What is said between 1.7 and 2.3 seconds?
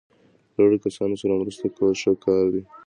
کول ښه